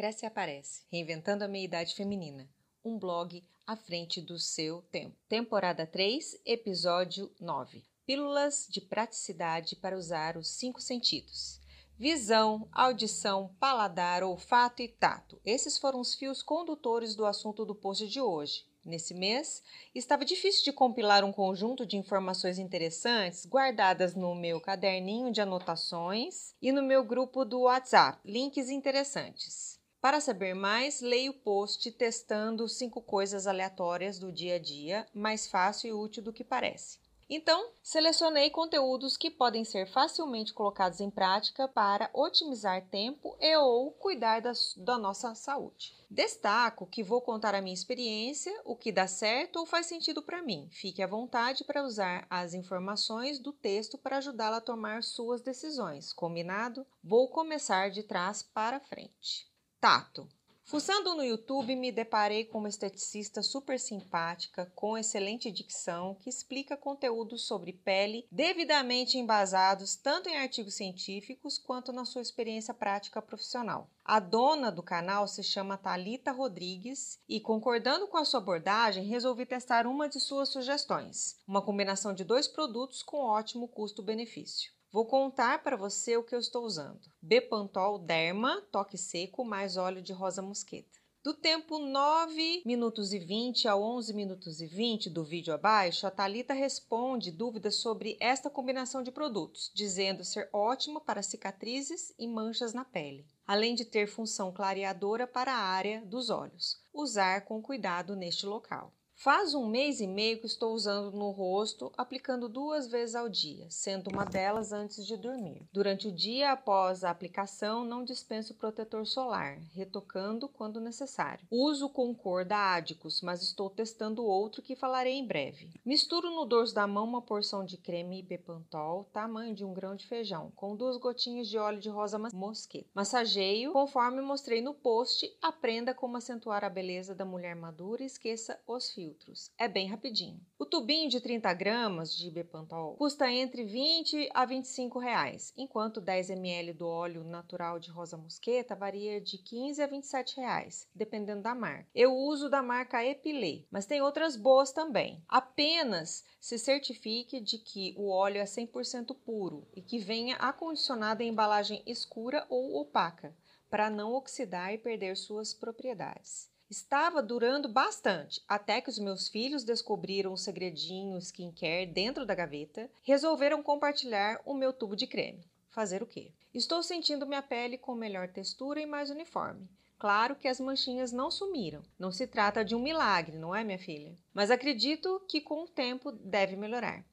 [0.00, 2.48] cresce e aparece, reinventando a meia-idade feminina.
[2.82, 5.14] Um blog à frente do seu tempo.
[5.28, 7.84] Temporada 3, episódio 9.
[8.06, 11.60] Pílulas de praticidade para usar os cinco sentidos.
[11.98, 15.38] Visão, audição, paladar, olfato e tato.
[15.44, 18.64] Esses foram os fios condutores do assunto do post de hoje.
[18.82, 19.62] Nesse mês,
[19.94, 26.54] estava difícil de compilar um conjunto de informações interessantes guardadas no meu caderninho de anotações
[26.62, 28.18] e no meu grupo do WhatsApp.
[28.24, 29.78] Links interessantes.
[30.00, 35.46] Para saber mais, leia o post testando cinco coisas aleatórias do dia a dia, mais
[35.46, 36.98] fácil e útil do que parece.
[37.28, 43.92] Então, selecionei conteúdos que podem ser facilmente colocados em prática para otimizar tempo e ou
[43.92, 45.94] cuidar da, da nossa saúde.
[46.10, 50.42] Destaco que vou contar a minha experiência, o que dá certo ou faz sentido para
[50.42, 50.66] mim.
[50.72, 56.12] Fique à vontade para usar as informações do texto para ajudá-la a tomar suas decisões.
[56.12, 56.86] Combinado?
[57.04, 59.49] Vou começar de trás para frente.
[59.80, 60.28] Tato.
[60.62, 66.76] Fuçando no YouTube, me deparei com uma esteticista super simpática, com excelente dicção, que explica
[66.76, 73.88] conteúdos sobre pele devidamente embasados tanto em artigos científicos quanto na sua experiência prática profissional.
[74.04, 79.46] A dona do canal se chama Talita Rodrigues e, concordando com a sua abordagem, resolvi
[79.46, 84.70] testar uma de suas sugestões, uma combinação de dois produtos com ótimo custo-benefício.
[84.92, 87.00] Vou contar para você o que eu estou usando.
[87.22, 90.98] Bepantol Derma, toque seco, mais óleo de rosa mosqueta.
[91.22, 96.10] Do tempo 9 minutos e 20 a 11 minutos e 20 do vídeo abaixo, a
[96.10, 102.74] Talita responde dúvidas sobre esta combinação de produtos, dizendo ser ótimo para cicatrizes e manchas
[102.74, 106.82] na pele, além de ter função clareadora para a área dos olhos.
[106.92, 108.92] Usar com cuidado neste local.
[109.22, 113.66] Faz um mês e meio que estou usando no rosto, aplicando duas vezes ao dia,
[113.68, 115.68] sendo uma delas antes de dormir.
[115.70, 121.46] Durante o dia após a aplicação, não dispenso protetor solar, retocando quando necessário.
[121.50, 125.68] Uso com cor da Adicus, mas estou testando outro que falarei em breve.
[125.84, 130.06] Misturo no dorso da mão uma porção de creme Bepantol, tamanho de um grão de
[130.06, 132.88] feijão, com duas gotinhas de óleo de rosa mosqueta.
[132.94, 138.58] Massageio, conforme mostrei no post, aprenda como acentuar a beleza da mulher madura e esqueça
[138.66, 139.50] os fios filtros.
[139.58, 140.40] É bem rapidinho.
[140.58, 146.30] O tubinho de 30 gramas de Bepantol custa entre 20 a 25 reais, enquanto 10
[146.30, 151.54] ml do óleo natural de rosa mosqueta varia de 15 a 27 reais, dependendo da
[151.54, 151.88] marca.
[151.94, 155.22] Eu uso da marca Epilé, mas tem outras boas também.
[155.28, 161.28] Apenas se certifique de que o óleo é 100% puro e que venha acondicionado em
[161.28, 163.34] embalagem escura ou opaca,
[163.68, 166.49] para não oxidar e perder suas propriedades.
[166.70, 172.88] Estava durando bastante, até que os meus filhos descobriram o segredinho skincare dentro da gaveta,
[173.02, 175.44] resolveram compartilhar o meu tubo de creme.
[175.70, 176.30] Fazer o quê?
[176.54, 179.68] Estou sentindo minha pele com melhor textura e mais uniforme.
[179.98, 181.82] Claro que as manchinhas não sumiram.
[181.98, 184.16] Não se trata de um milagre, não é, minha filha?
[184.32, 187.04] Mas acredito que com o tempo deve melhorar.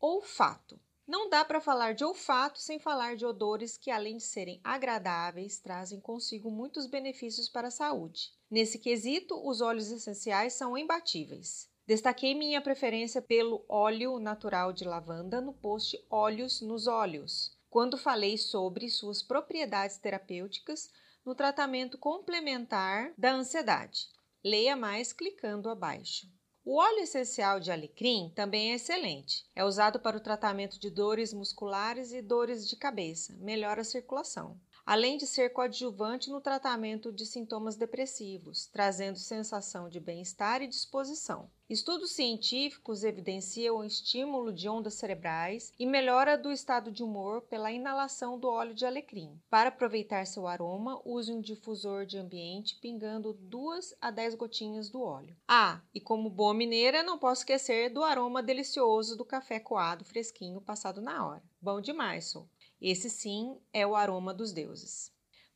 [0.00, 0.76] Olfato.
[1.06, 5.60] Não dá para falar de olfato sem falar de odores que, além de serem agradáveis,
[5.60, 8.32] trazem consigo muitos benefícios para a saúde.
[8.50, 11.70] Nesse quesito, os óleos essenciais são imbatíveis.
[11.86, 18.36] Destaquei minha preferência pelo óleo natural de lavanda no post Óleos nos Óleos, quando falei
[18.36, 20.90] sobre suas propriedades terapêuticas
[21.24, 24.08] no tratamento complementar da ansiedade.
[24.44, 26.28] Leia mais clicando abaixo.
[26.68, 29.46] O óleo essencial de alecrim também é excelente.
[29.54, 34.58] É usado para o tratamento de dores musculares e dores de cabeça, melhora a circulação
[34.86, 41.50] além de ser coadjuvante no tratamento de sintomas depressivos, trazendo sensação de bem-estar e disposição.
[41.68, 47.72] Estudos científicos evidenciam o estímulo de ondas cerebrais e melhora do estado de humor pela
[47.72, 49.36] inalação do óleo de alecrim.
[49.50, 55.02] Para aproveitar seu aroma, use um difusor de ambiente pingando 2 a 10 gotinhas do
[55.02, 55.36] óleo.
[55.48, 60.60] Ah, e como boa mineira, não posso esquecer do aroma delicioso do café coado fresquinho
[60.60, 61.42] passado na hora.
[61.60, 62.48] Bom demais, sou.
[62.80, 65.10] Esse sim é o aroma dos deuses.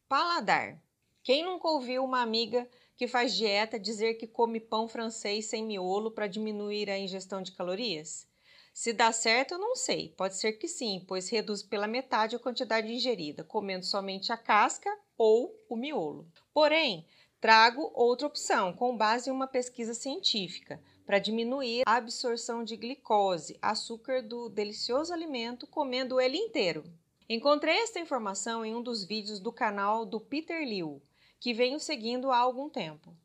[0.08, 0.82] Paladar.
[1.22, 6.10] Quem nunca ouviu uma amiga que faz dieta dizer que come pão francês sem miolo
[6.10, 8.26] para diminuir a ingestão de calorias?
[8.72, 10.14] Se dá certo, eu não sei.
[10.16, 14.90] Pode ser que sim, pois reduz pela metade a quantidade ingerida, comendo somente a casca
[15.18, 16.26] ou o miolo.
[16.54, 17.06] Porém,
[17.40, 23.58] trago outra opção, com base em uma pesquisa científica, para diminuir a absorção de glicose,
[23.60, 26.84] açúcar do delicioso alimento, comendo ele inteiro.
[27.32, 31.00] Encontrei esta informação em um dos vídeos do canal do Peter Liu,
[31.38, 33.16] que venho seguindo há algum tempo.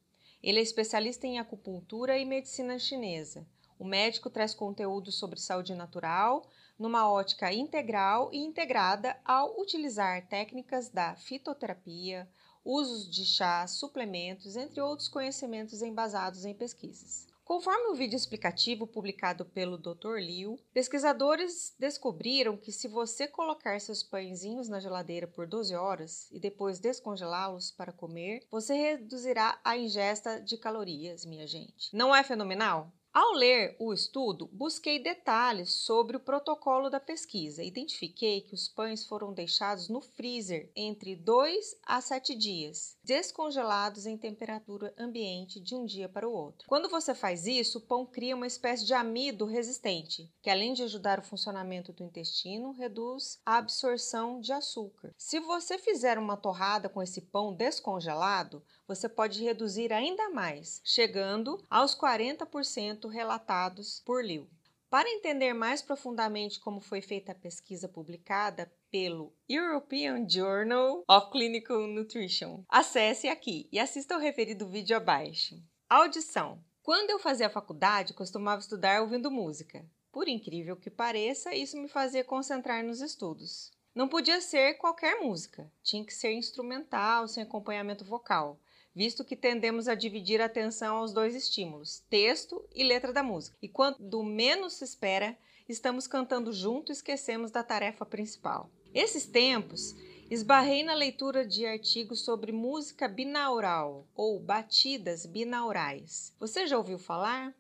[0.43, 3.47] Ele é especialista em acupuntura e medicina chinesa.
[3.79, 6.47] O médico traz conteúdo sobre saúde natural,
[6.77, 12.29] numa ótica integral e integrada ao utilizar técnicas da fitoterapia,
[12.63, 17.25] usos de chás, suplementos, entre outros conhecimentos embasados em pesquisas.
[17.45, 20.17] Conforme o vídeo explicativo publicado pelo Dr.
[20.17, 26.39] Liu, pesquisadores descobriram que se você colocar seus pãezinhos na geladeira por 12 horas e
[26.39, 31.95] depois descongelá-los para comer, você reduzirá a ingesta de calorias, minha gente.
[31.95, 32.91] Não é fenomenal?
[33.15, 37.63] Ao ler o estudo, busquei detalhes sobre o protocolo da pesquisa.
[37.63, 44.17] Identifiquei que os pães foram deixados no freezer entre 2 a 7 dias, descongelados em
[44.17, 46.67] temperatura ambiente de um dia para o outro.
[46.67, 50.83] Quando você faz isso, o pão cria uma espécie de amido resistente, que além de
[50.83, 55.13] ajudar o funcionamento do intestino, reduz a absorção de açúcar.
[55.17, 61.63] Se você fizer uma torrada com esse pão descongelado, você pode reduzir ainda mais, chegando
[61.69, 64.47] aos 40% relatados por Liu.
[64.89, 71.87] Para entender mais profundamente como foi feita a pesquisa publicada pelo European Journal of Clinical
[71.87, 75.61] Nutrition, acesse aqui e assista o referido vídeo abaixo.
[75.89, 76.63] Audição.
[76.81, 79.83] Quando eu fazia faculdade, costumava estudar ouvindo música.
[80.11, 83.71] Por incrível que pareça, isso me fazia concentrar nos estudos.
[83.93, 88.59] Não podia ser qualquer música, tinha que ser instrumental, sem acompanhamento vocal
[88.95, 93.57] visto que tendemos a dividir a atenção aos dois estímulos, texto e letra da música.
[93.61, 95.37] E quando menos se espera,
[95.67, 98.71] estamos cantando junto e esquecemos da tarefa principal.
[98.93, 99.93] Esses tempos,
[100.31, 106.33] esbarrei na leitura de artigos sobre música binaural ou batidas binaurais.
[106.39, 107.53] Você já ouviu falar?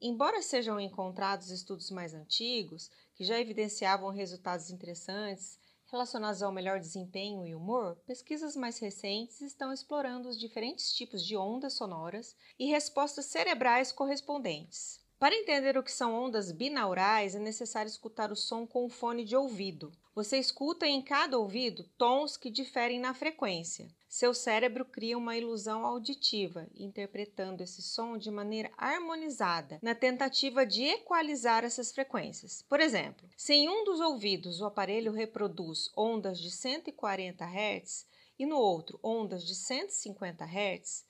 [0.00, 7.46] Embora sejam encontrados estudos mais antigos que já evidenciavam resultados interessantes relacionados ao melhor desempenho
[7.46, 13.26] e humor, pesquisas mais recentes estão explorando os diferentes tipos de ondas sonoras e respostas
[13.26, 15.03] cerebrais correspondentes.
[15.24, 19.24] Para entender o que são ondas binaurais, é necessário escutar o som com o fone
[19.24, 19.90] de ouvido.
[20.14, 23.88] Você escuta em cada ouvido tons que diferem na frequência.
[24.06, 30.84] Seu cérebro cria uma ilusão auditiva, interpretando esse som de maneira harmonizada, na tentativa de
[30.84, 32.60] equalizar essas frequências.
[32.60, 38.06] Por exemplo, se em um dos ouvidos o aparelho reproduz ondas de 140 Hz
[38.38, 41.06] e no outro ondas de 150 Hz,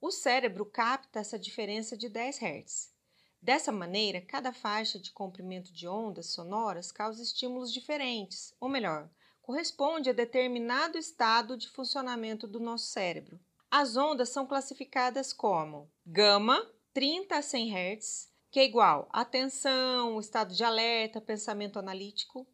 [0.00, 2.97] o cérebro capta essa diferença de 10 Hz.
[3.40, 9.08] Dessa maneira, cada faixa de comprimento de ondas sonoras causa estímulos diferentes, ou melhor,
[9.40, 13.40] corresponde a determinado estado de funcionamento do nosso cérebro.
[13.70, 20.54] As ondas são classificadas como gama, 30 a 100 Hz, que é igual atenção, estado
[20.54, 22.46] de alerta, pensamento analítico,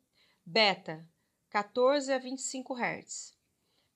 [0.45, 1.09] beta,
[1.51, 3.37] 14 a 25 Hz,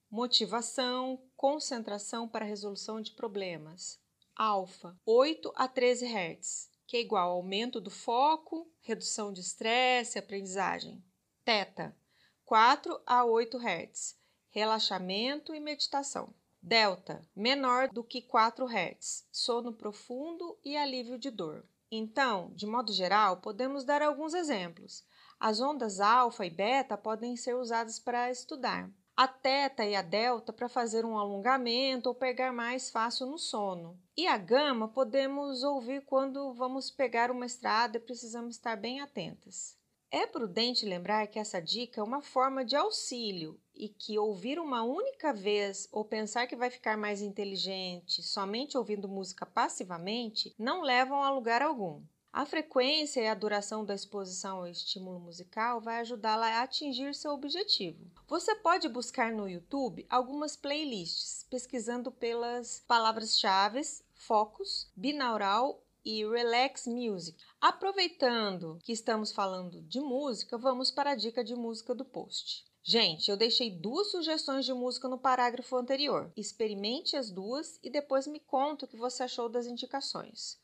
[0.09, 3.99] motivação, concentração para resolução de problemas,
[4.35, 11.03] alfa, 8 a 13 Hz, que é igual aumento do foco, redução de estresse aprendizagem.
[11.45, 11.95] Teta,
[12.43, 14.17] 4 a 8 Hz,
[14.49, 16.33] relaxamento e meditação.
[16.59, 21.63] Delta, menor do que 4 Hz, sono profundo e alívio de dor.
[21.91, 25.05] Então, de modo geral, podemos dar alguns exemplos.
[25.39, 28.89] As ondas alfa e beta podem ser usadas para estudar
[29.19, 33.99] a teta e a delta para fazer um alongamento ou pegar mais fácil no sono.
[34.15, 39.75] E a gama podemos ouvir quando vamos pegar uma estrada e precisamos estar bem atentas.
[40.09, 44.83] É prudente lembrar que essa dica é uma forma de auxílio e que ouvir uma
[44.83, 51.21] única vez ou pensar que vai ficar mais inteligente somente ouvindo música passivamente não levam
[51.21, 52.01] a lugar algum.
[52.31, 57.31] A frequência e a duração da exposição ao estímulo musical vai ajudá-la a atingir seu
[57.31, 58.05] objetivo.
[58.27, 63.81] Você pode buscar no YouTube algumas playlists, pesquisando pelas palavras-chave
[64.13, 67.43] focus, binaural e relax music.
[67.59, 72.63] Aproveitando que estamos falando de música, vamos para a dica de música do post.
[72.83, 76.31] Gente, eu deixei duas sugestões de música no parágrafo anterior.
[76.37, 80.57] Experimente as duas e depois me conta o que você achou das indicações.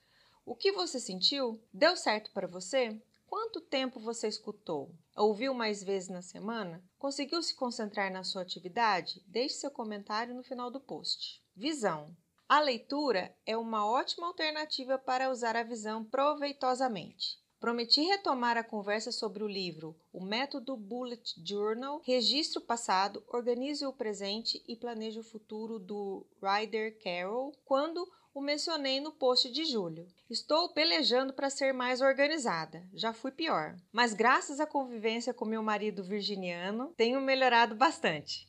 [0.46, 1.60] O que você sentiu?
[1.74, 3.02] Deu certo para você?
[3.25, 4.94] Quanto tempo você escutou?
[5.18, 6.84] Ouviu mais vezes na semana?
[7.00, 9.24] Conseguiu se concentrar na sua atividade?
[9.25, 11.44] Deixe seu comentário no final do post.
[11.56, 12.16] Visão.
[12.48, 17.40] A leitura é uma ótima alternativa para usar a visão proveitosamente.
[17.60, 23.84] Prometi retomar a conversa sobre o livro O Método Bullet Journal, Registre o Passado, Organize
[23.84, 29.63] o Presente e Planeje o Futuro do Ryder Carroll, quando o mencionei no post de
[29.63, 30.06] julho.
[30.30, 35.63] Estou pelejando para ser mais organizada, já fui pior, mas graças à convivência com meu
[35.63, 38.46] marido virginiano, tenho melhorado bastante.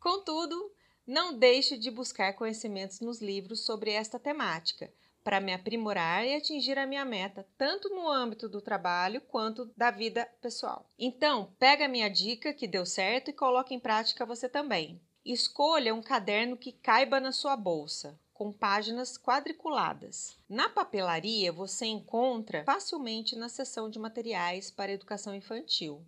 [0.00, 0.72] Contudo,
[1.06, 4.90] não deixe de buscar conhecimentos nos livros sobre esta temática,
[5.22, 9.90] para me aprimorar e atingir a minha meta, tanto no âmbito do trabalho quanto da
[9.90, 10.88] vida pessoal.
[10.98, 14.98] Então, pega a minha dica que deu certo e coloque em prática você também.
[15.22, 20.38] Escolha um caderno que caiba na sua bolsa, com páginas quadriculadas.
[20.48, 26.06] Na papelaria você encontra facilmente na seção de materiais para educação infantil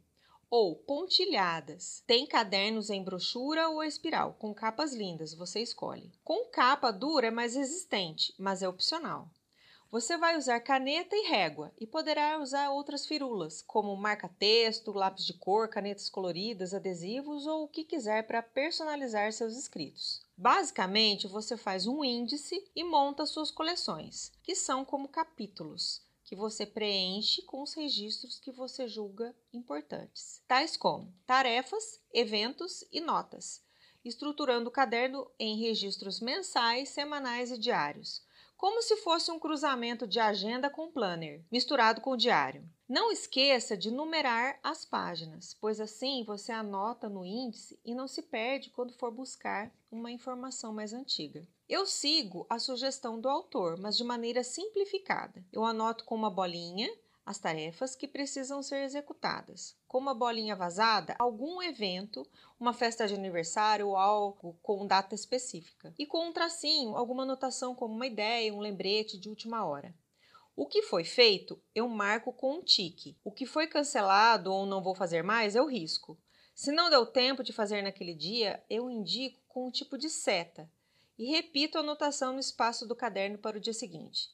[0.49, 2.05] ou pontilhadas.
[2.07, 6.13] Tem cadernos em brochura ou espiral, com capas lindas, você escolhe.
[6.23, 9.29] Com capa dura é mais resistente, mas é opcional.
[9.91, 15.35] Você vai usar caneta e régua e poderá usar outras firulas, como marca-texto, lápis de
[15.35, 20.25] cor, canetas coloridas, adesivos ou o que quiser para personalizar seus escritos.
[20.37, 26.65] Basicamente, você faz um índice e monta suas coleções, que são como capítulos, que você
[26.65, 33.61] preenche com os registros que você julga importantes, tais como tarefas, eventos e notas,
[34.05, 38.23] estruturando o caderno em registros mensais, semanais e diários
[38.61, 42.63] como se fosse um cruzamento de agenda com planner, misturado com o diário.
[42.87, 48.21] Não esqueça de numerar as páginas, pois assim você anota no índice e não se
[48.21, 51.49] perde quando for buscar uma informação mais antiga.
[51.67, 55.43] Eu sigo a sugestão do autor, mas de maneira simplificada.
[55.51, 56.93] Eu anoto com uma bolinha
[57.31, 62.27] as tarefas que precisam ser executadas, como a bolinha vazada, algum evento,
[62.59, 67.73] uma festa de aniversário ou algo com data específica, e com um tracinho, alguma anotação
[67.73, 69.95] como uma ideia, um lembrete de última hora.
[70.57, 73.17] O que foi feito, eu marco com um tique.
[73.23, 76.19] O que foi cancelado ou não vou fazer mais, eu risco.
[76.53, 80.69] Se não deu tempo de fazer naquele dia, eu indico com um tipo de seta
[81.17, 84.31] e repito a anotação no espaço do caderno para o dia seguinte.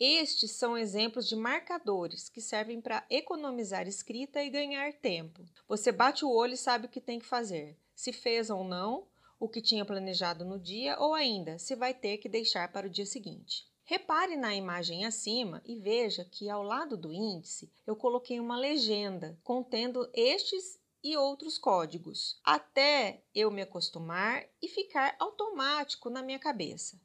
[0.00, 5.44] Estes são exemplos de marcadores que servem para economizar escrita e ganhar tempo.
[5.68, 9.06] Você bate o olho e sabe o que tem que fazer, se fez ou não,
[9.38, 12.90] o que tinha planejado no dia ou ainda se vai ter que deixar para o
[12.90, 13.68] dia seguinte.
[13.84, 19.38] Repare na imagem acima e veja que ao lado do índice eu coloquei uma legenda
[19.44, 26.98] contendo estes e outros códigos, até eu me acostumar e ficar automático na minha cabeça.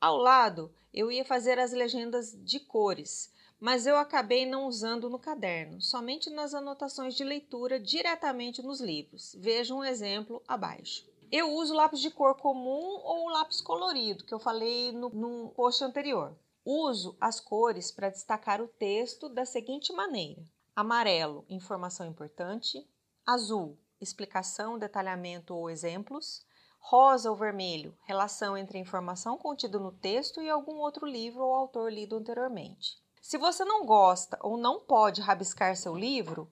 [0.00, 5.18] Ao lado, eu ia fazer as legendas de cores, mas eu acabei não usando no
[5.18, 9.34] caderno, somente nas anotações de leitura diretamente nos livros.
[9.38, 11.08] Veja um exemplo abaixo.
[11.32, 15.82] Eu uso lápis de cor comum ou lápis colorido, que eu falei no, no post
[15.82, 16.36] anterior.
[16.64, 22.88] Uso as cores para destacar o texto da seguinte maneira: amarelo, informação importante,
[23.24, 26.45] azul, explicação, detalhamento ou exemplos,
[26.88, 31.52] rosa ou vermelho, relação entre a informação contida no texto e algum outro livro ou
[31.52, 32.96] autor lido anteriormente.
[33.20, 36.48] Se você não gosta ou não pode rabiscar seu livro,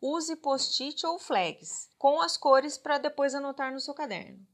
[0.00, 4.46] use post-it ou flags com as cores para depois anotar no seu caderno.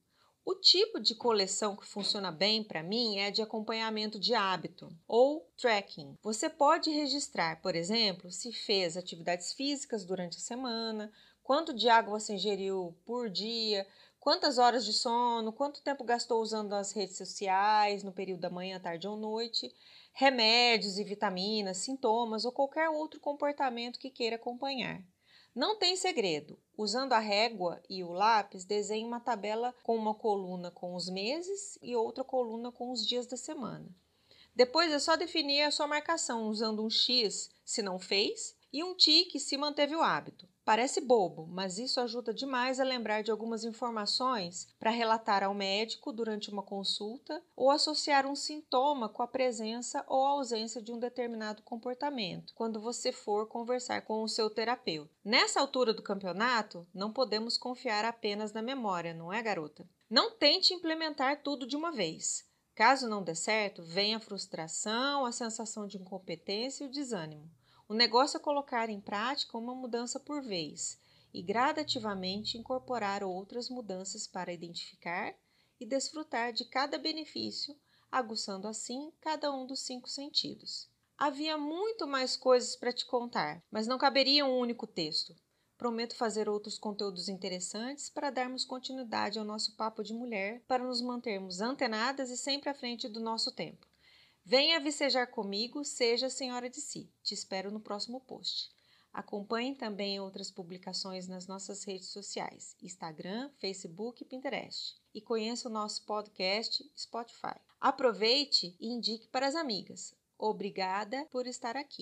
[0.44, 5.48] O tipo de coleção que funciona bem para mim é de acompanhamento de hábito ou
[5.56, 6.18] tracking.
[6.24, 12.18] Você pode registrar, por exemplo, se fez atividades físicas durante a semana, quanto de água
[12.18, 13.86] você ingeriu por dia,
[14.20, 18.78] quantas horas de sono, quanto tempo gastou usando as redes sociais no período da manhã,
[18.78, 19.74] tarde ou noite,
[20.12, 25.02] remédios e vitaminas, sintomas ou qualquer outro comportamento que queira acompanhar.
[25.54, 26.56] Não tem segredo.
[26.76, 31.76] Usando a régua e o lápis, desenhe uma tabela com uma coluna com os meses
[31.82, 33.88] e outra coluna com os dias da semana.
[34.54, 38.94] Depois é só definir a sua marcação usando um X se não fez e um
[38.94, 40.48] tique se manteve o hábito.
[40.70, 46.12] Parece bobo, mas isso ajuda demais a lembrar de algumas informações para relatar ao médico
[46.12, 51.60] durante uma consulta ou associar um sintoma com a presença ou ausência de um determinado
[51.64, 55.10] comportamento quando você for conversar com o seu terapeuta.
[55.24, 59.84] Nessa altura do campeonato, não podemos confiar apenas na memória, não é, garota?
[60.08, 62.48] Não tente implementar tudo de uma vez.
[62.76, 67.50] Caso não dê certo, vem a frustração, a sensação de incompetência e o desânimo.
[67.90, 70.96] O negócio é colocar em prática uma mudança por vez
[71.34, 75.34] e gradativamente incorporar outras mudanças para identificar
[75.80, 77.76] e desfrutar de cada benefício,
[78.08, 80.88] aguçando assim cada um dos cinco sentidos.
[81.18, 85.34] Havia muito mais coisas para te contar, mas não caberia um único texto.
[85.76, 91.02] Prometo fazer outros conteúdos interessantes para darmos continuidade ao nosso papo de mulher, para nos
[91.02, 93.89] mantermos antenadas e sempre à frente do nosso tempo.
[94.50, 97.08] Venha vicejar comigo, seja senhora de si.
[97.22, 98.68] Te espero no próximo post.
[99.12, 104.96] Acompanhe também outras publicações nas nossas redes sociais: Instagram, Facebook e Pinterest.
[105.14, 107.60] E conheça o nosso podcast Spotify.
[107.80, 110.16] Aproveite e indique para as amigas.
[110.36, 111.98] Obrigada por estar aqui.